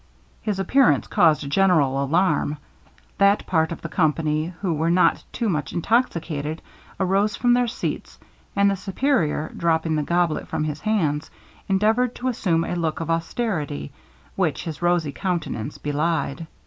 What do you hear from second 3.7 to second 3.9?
of the